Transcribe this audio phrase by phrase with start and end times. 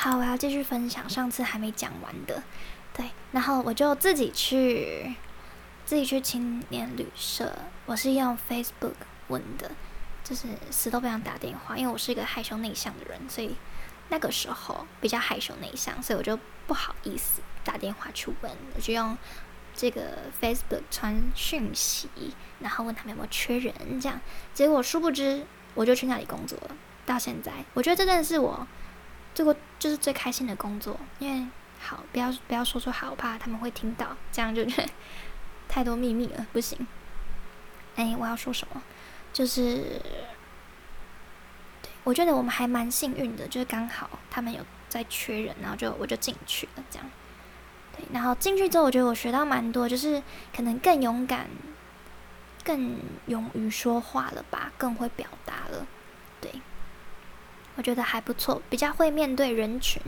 [0.00, 2.40] 好，我要继续分享上次还没讲完的。
[2.94, 5.12] 对，然后我就自己去，
[5.84, 7.52] 自己去青年旅社。
[7.84, 8.92] 我是用 Facebook
[9.26, 9.72] 问的，
[10.22, 13.56] 就是死都不想打电话，因为我是一个害羞内向的人，所以
[14.08, 16.38] 那个时候比较害羞内向，所以我就
[16.68, 19.18] 不好意思打电话去问，我就用
[19.74, 22.08] 这个 Facebook 传讯息，
[22.60, 24.20] 然后问他们有没有缺人，这样。
[24.54, 25.44] 结果殊不知，
[25.74, 26.76] 我就去那里工作了。
[27.04, 28.64] 到现在，我觉得这真的是我
[29.38, 31.46] 这个就是最开心的工作，因为。
[31.80, 34.88] 好，不要不要说出好，我怕他们会听到，这样就觉得
[35.68, 36.76] 太多秘密了，不行。
[37.94, 38.82] 哎，我要说什么？
[39.32, 40.02] 就是，
[42.02, 47.08] 我觉得我们还蛮幸运的，就是刚好他们有在缺人，然后就我就进去了，这样。
[47.96, 50.20] 对，然后进去之后，我觉得我学到蛮多，就是
[50.52, 51.48] 可能更勇敢，
[52.64, 55.86] 更勇于说话了吧，更会表达了。
[56.40, 56.50] 对，
[57.78, 60.02] 我觉得还不错，比较会面对人群。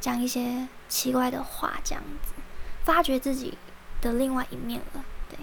[0.00, 2.32] 讲一些奇怪的话，这样子，
[2.84, 3.58] 发掘自己
[4.00, 5.04] 的另外一面了。
[5.28, 5.36] 对，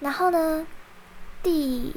[0.00, 0.66] 然后呢，
[1.42, 1.92] 第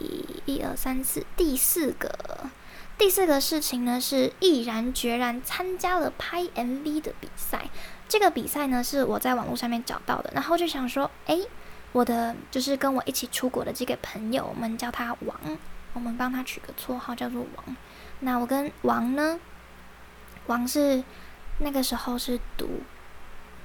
[0.46, 2.50] 一二三四第四个
[2.98, 7.70] 第四个事情呢，是毅然决然参加了拍 MV 的比赛。
[8.10, 11.38] 这个比赛呢，是我在网络上面找到的，然后就想说，哎，
[11.92, 15.38] 我的就是跟我一起出国的这个朋友，我们叫他王，
[15.94, 17.76] 我们帮他取个绰号叫做王。
[18.20, 19.40] 那我跟王呢，
[20.48, 21.04] 王是。
[21.60, 22.84] 那个时候是读，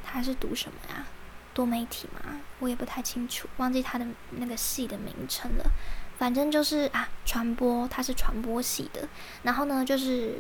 [0.03, 1.05] 他是读什么呀？
[1.53, 2.41] 多媒体嘛？
[2.58, 5.70] 我也不太清楚，忘记他的那个系的名称了。
[6.17, 9.06] 反正就是啊，传播，他是传播系的。
[9.42, 10.39] 然后呢，就是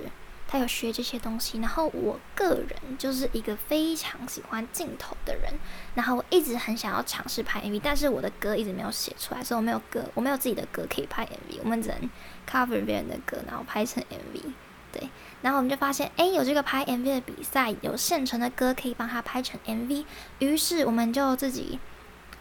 [0.52, 1.58] 他有学这些东西。
[1.60, 5.50] 然后我个人就是一个非常喜欢镜头的人。
[5.94, 11.60] 然后我一直很想要尝试拍 MV，但是我的歌一直没有写出来，所以我没有歌，我没有自己的歌可以拍 MV。
[11.64, 12.10] 我们只能
[12.46, 14.52] cover 别人的歌，然后拍成 MV。
[14.92, 15.08] 对，
[15.40, 20.04] 然后我们就发现，哎，有这个拍 MV 的比赛，有现成的歌可以帮他拍成 MV。
[20.40, 21.78] 于是我们就自己，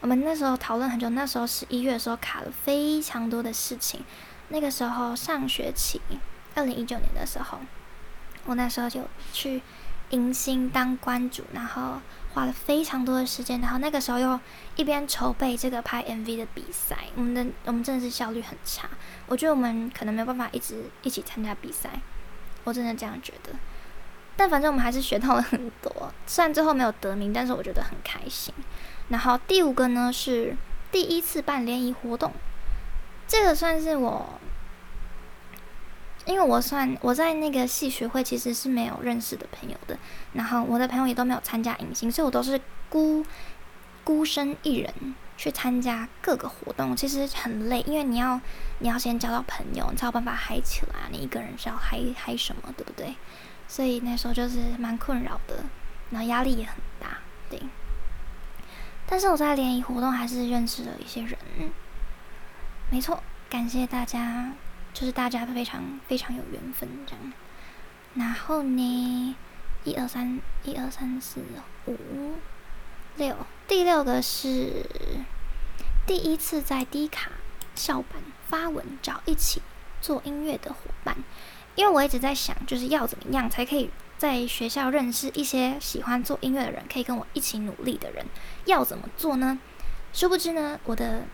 [0.01, 1.07] 我们那时候讨论很久。
[1.11, 4.03] 那时候十一月的时候卡了非常多的事情。
[4.49, 6.01] 那个时候上学期，
[6.53, 7.57] 二零一九年的时候，
[8.45, 9.61] 我那时候就去
[10.09, 12.01] 迎新当关主，然后
[12.33, 13.61] 花了非常多的时间。
[13.61, 14.39] 然后那个时候又
[14.75, 18.89] 一边筹备这个拍 MV 的比赛，我们的我们真的是效率很差。
[19.27, 21.89] 我觉得我们可能没有办法一直一起参加比赛。
[22.63, 23.49] 我真的这样觉得，
[24.35, 26.13] 但反正我们还是学到了很多。
[26.27, 28.53] 虽然最后没有得名，但是我觉得很开心。
[29.09, 30.55] 然后第五个呢是
[30.91, 32.31] 第一次办联谊活动，
[33.27, 34.39] 这个算是我，
[36.25, 39.97] 因为我算我在那个系学会其实是没有认识的朋友的，
[40.33, 42.59] 然后我的朋友也都没有参加迎新，所以我都是
[42.89, 43.25] 孤
[44.03, 45.15] 孤身一人。
[45.37, 48.39] 去参加各个活动其实很累，因为你要
[48.77, 51.09] 你要先交到朋友，你才有办法嗨起来。
[51.11, 53.15] 你一个人是要嗨嗨什么，对不对？
[53.67, 55.63] 所以那时候就是蛮困扰的，
[56.11, 57.17] 然后压力也很大，
[57.49, 57.59] 对。
[59.07, 61.35] 但是我在联谊活动还是认识了一些人，
[62.91, 64.51] 没错，感谢大家，
[64.93, 67.33] 就是大家非常非常有缘分这样。
[68.15, 69.35] 然后呢，
[69.83, 71.41] 一二三，一二三四
[71.85, 71.97] 五。
[73.17, 73.35] 六，
[73.67, 74.85] 第六个是
[76.07, 77.31] 第一次在低卡
[77.75, 79.61] 校版发文找一起
[79.99, 81.17] 做音乐的伙伴，
[81.75, 88.25] 因为我一直在想，就是要怎么样才可以在学校认识一些喜欢做音乐的人，可以跟我一起努力的人，
[88.65, 89.59] 要怎么做呢？
[90.13, 91.25] 殊不知呢，我的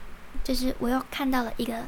[0.43, 1.83] 就是我又看到了一个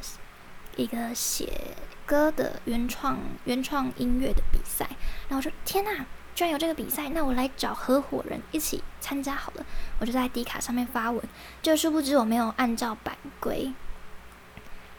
[0.79, 1.75] 一个写
[2.05, 4.87] 歌的原创原创音乐的比赛，
[5.27, 6.05] 然后我说天呐！
[6.35, 9.65] 居然有这个比赛，那我来找合伙人一起参加好了。
[9.99, 11.21] 我就在 D 卡上面发文，
[11.61, 13.73] 就殊不知我没有按照版规，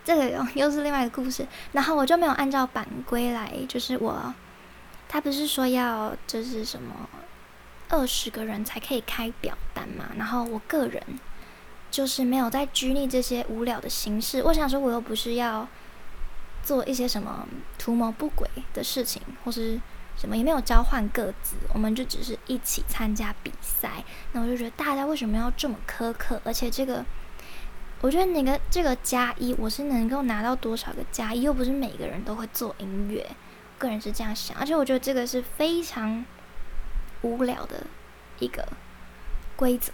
[0.05, 1.47] 这个又又是另外一个故事。
[1.73, 4.35] 然后我就没有按照版规来，就是我，
[5.09, 7.09] 他不是说要就是什么
[7.89, 10.11] 二十个人才可以开表单嘛？
[10.19, 11.03] 然后我个人
[11.91, 14.43] 就是没有在拘泥这些无聊的形式。
[14.43, 15.67] 我想说，我又不是要
[16.62, 17.47] 做一些什么
[17.78, 19.81] 图谋不轨的事情，或是。
[20.17, 24.04] 什么也没有交换各自，我们就只是一起参加比赛。
[24.33, 26.39] 那我就觉得大家为什么要这么苛刻？
[26.45, 27.03] 而且这个，
[28.03, 31.41] 我觉得那个这个加一，我是能够拿到多少个加一？
[31.41, 33.27] 又不是每个人都会做音乐，
[33.78, 34.54] 个人是这样想。
[34.59, 36.22] 而且我觉得这个是非常
[37.22, 37.87] 无聊的
[38.41, 38.69] 一个
[39.57, 39.91] 规则，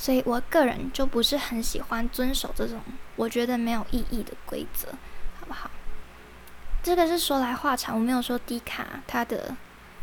[0.00, 2.80] 所以我个人就不是很喜欢遵守这种
[3.16, 4.88] 我觉得没有意义的规则，
[5.38, 5.70] 好不好？
[6.82, 9.54] 这个是说来话长，我没有说低卡它的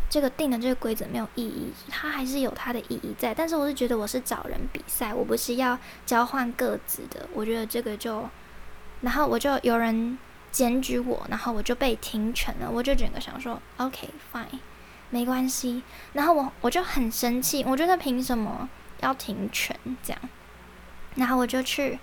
[0.08, 3.34] 这个定的这个规则没有意义，它还是有它的意义在。
[3.34, 7.28] 但是我是觉得我是找人比赛，我不是要交换个子的。
[7.34, 8.30] 我觉得这个就，
[9.02, 10.16] 然后我就有人
[10.52, 12.70] 检举我，然后我就被停权了。
[12.70, 14.60] 我就整个想说，OK fine，
[15.10, 15.82] 没关系。
[16.14, 18.70] 然后我我就很生气，我觉得凭什么
[19.02, 20.22] 要停权这样？
[21.16, 21.98] 然后我就去，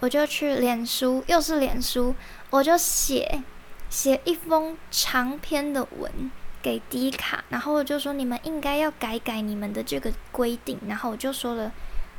[0.00, 2.14] 我就去脸书，又是脸书，
[2.50, 3.42] 我就写
[3.88, 6.30] 写一封长篇的文
[6.60, 11.72] 给迪卡，然后我就说你们应该要改改你们的这个规定，然后我就说了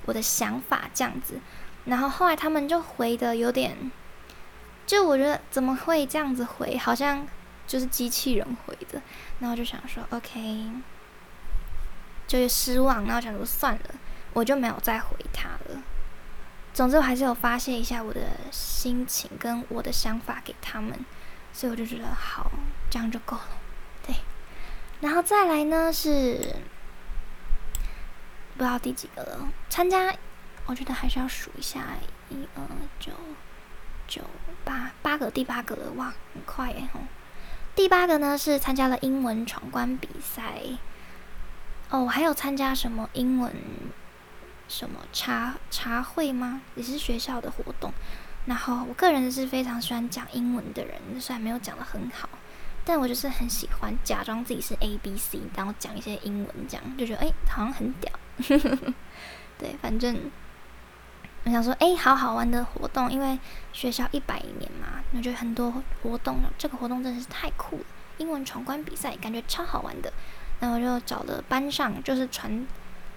[0.05, 1.39] 我的想法这样子，
[1.85, 3.91] 然后后来他们就回的有点，
[4.85, 7.27] 就我觉得怎么会这样子回，好像
[7.67, 9.01] 就是机器人回的，
[9.39, 10.71] 然后就想说 OK，
[12.27, 13.95] 就是失望，然后想说算了，
[14.33, 15.81] 我就没有再回他了。
[16.73, 18.21] 总之，我还是有发泄一下我的
[18.51, 21.05] 心情跟我的想法给他们，
[21.53, 22.51] 所以我就觉得好，
[22.89, 23.47] 这样就够了。
[24.05, 24.15] 对，
[24.99, 26.55] 然后再来呢是
[28.57, 29.47] 不知道第几个了。
[29.69, 30.11] 参加，
[30.65, 31.81] 我觉得还是要数一下，
[32.29, 32.63] 一二
[32.99, 33.11] 九
[34.07, 34.23] 九
[34.65, 37.01] 八八个，第八个了，哇，很快耶吼！
[37.75, 40.53] 第八个呢是参加了英文闯关比赛。
[41.89, 43.53] 哦，我还有参加什么英文？
[44.73, 46.59] 什么茶茶会吗？
[46.73, 47.93] 也是学校的活动。
[48.47, 52.27] 然后我个人是非常喜欢讲英文的人，虽然没有讲的很好，
[52.83, 58.11] 但我就是很喜欢假装自己是 A B C，然后讲一些英文，这样就觉得哎，好像很屌。
[59.59, 60.17] 对，反正
[61.43, 63.37] 我想说，哎，好好玩的活动，因为
[63.73, 65.71] 学校一百年嘛，我觉得很多
[66.01, 67.85] 活动，这个活动真的是太酷了。
[68.17, 70.11] 英文闯关比赛感觉超好玩的，
[70.59, 72.65] 然后我就找了班上，就是传。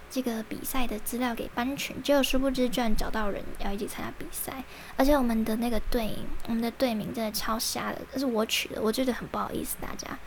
[0.08, 4.64] 这个比赛的资料给班群，结果殊不知居然找到人要一起参加比赛，
[4.96, 6.16] 而且我们的那个队，
[6.46, 10.18] 我们的队名真的超瞎的，这是我取的，我觉得很不好意思大家，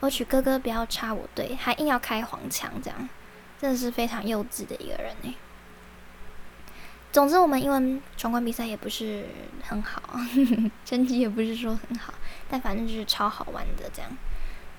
[0.00, 3.08] 我取哥哥不要插我队，还硬要开黄腔，这样
[3.60, 5.34] 真的是非常幼稚的一个人哎。
[7.12, 9.26] 总之，我们英文闯关比赛也不是
[9.62, 10.02] 很好，
[10.84, 12.14] 成绩也不是说很好，
[12.48, 14.10] 但反正就是超好玩的这样。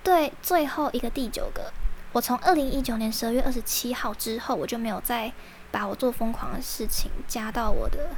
[0.02, 1.72] 对，最后一个第九个。
[2.12, 5.32] 我从二零一九年十二月二十七号之后，我就没有再
[5.70, 8.10] 把我做疯狂的事情加到我的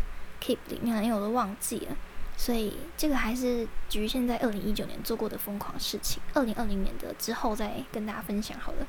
[0.42, 1.96] Keep 里面了，因为我都忘记了。
[2.36, 8.86] 所以这个还是局限在二零一九年做过的疯狂事情，二零二零年的之后再跟大家分享好了。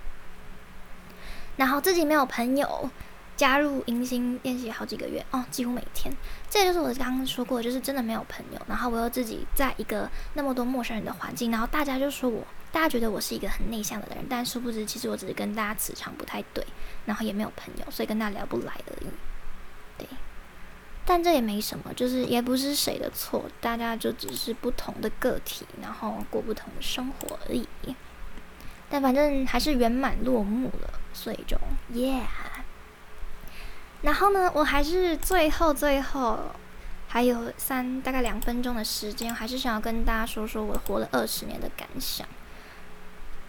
[1.57, 2.89] 然后自己没有朋友，
[3.35, 6.13] 加入迎新练习好几个月哦，几乎每天。
[6.49, 8.61] 这就是我刚刚说过，就是真的没有朋友。
[8.67, 12.43] 然后我又自己在一个那么多陌生人的环境，然后大家就说我。
[12.71, 16.61] 大家觉得我是一个很内向的人，但殊不知，其实我只是跟大家磁场不太对，
[17.05, 19.07] 然后也没有朋友，所以跟大家聊不来而已。
[19.97, 20.05] 对，
[21.05, 27.65] 但这也没什么，就是也不是谁的错，大家就只是不同的个体，然后过不同的生活而已。
[28.89, 31.57] 但反正还是圆满落幕了，所以就
[31.93, 32.21] 耶。
[34.05, 36.39] 然后呢，我还是最后最后
[37.07, 42.27] 还有三大概两分钟的时间，还是想要跟大家说说我活了二十年的感想。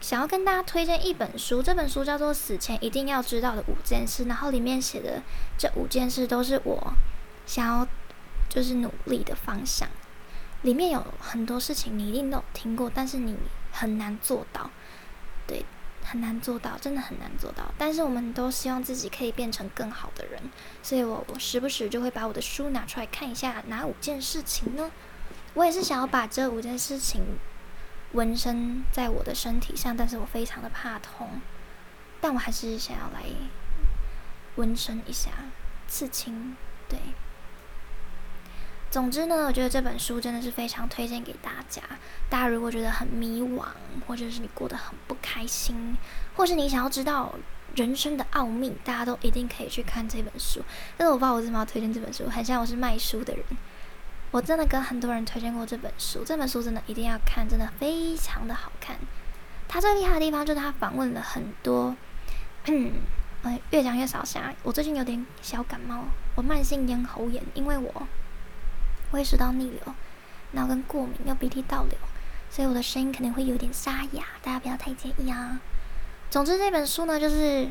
[0.01, 5.21] 想要跟大家推荐一本书，这本书叫做《死前一定要知道的五件事》，然后里面写的
[5.59, 6.93] 这五件事都是我
[7.45, 7.87] 想要
[8.49, 9.87] 就是努力的方向。
[10.63, 13.37] 里面有很多事情你一定都有听过，但是你
[13.71, 14.69] 很难做到，
[15.45, 15.63] 对，
[16.07, 17.63] 很难做到，真的很难做到。
[17.77, 20.41] 但是我们都希望自己可以变成更好的人，
[20.81, 24.89] 所以我我时不时就会把我的书拿出来看一下，哪五件事情呢？
[25.53, 27.21] 我也是想要把这五件事情。
[28.13, 31.41] 纹身在我的身体上，但是我非常的怕痛，
[32.21, 33.25] 但我还是想要来
[34.55, 35.29] 纹身一下，
[35.89, 36.55] 刺青。
[36.87, 36.97] 对，
[38.97, 41.83] 总之呢，我觉得这本书真的是非常推荐给大家。
[42.31, 43.63] 大家如果觉得很迷惘，
[44.07, 45.95] 或者是你过得很不开心，
[46.35, 47.35] 或是你想要知道
[47.75, 50.63] 人生的奥秘，大家都一定可以去看这本书。
[50.97, 53.45] 但是我不知道我为什么要推荐这本书，很像我是卖书的人。
[54.31, 58.97] 我真的跟很多人推荐过这本书，这本书真的一定要看，真的非常的好看。
[59.67, 61.95] 他最厉害的地方就是他访问了很多，
[62.65, 62.93] 嗯，
[63.69, 64.51] 越讲越少下。
[64.63, 68.07] 我最近有点小感冒，我慢性咽喉炎，因为我
[69.11, 69.79] 胃食道逆流，
[70.51, 71.97] 然后跟过敏又鼻涕倒流，
[72.49, 75.59] 所以我的声音肯定会有点沙哑，大家不要太介意啊。
[76.29, 77.69] 总之这本书呢，就是。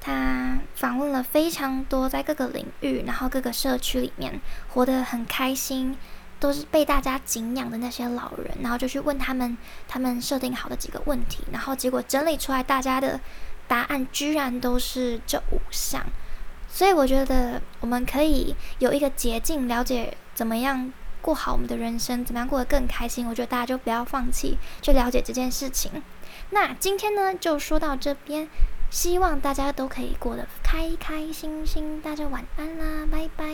[0.00, 5.98] 他访问了非常多在各个领域，然后各个社区里面活得很开心，
[6.38, 9.58] 都是被大家敬仰的那些老人，然后就去问他们
[9.88, 13.20] 他们设定好的几个问题，然后结果整理出来大家的
[13.66, 16.06] 答案居然都是这五项，
[16.68, 23.26] 所以我觉得我们可以有一个捷径了解怎么样过好我们的人生，怎么样过得更开心。
[23.26, 26.02] 我觉得大家就不要放弃去了解这件事情。
[26.50, 28.48] 那今天呢就说到这边。
[28.90, 33.44] 希望大家都可以过得开开心心，大家晚安啦，拜拜。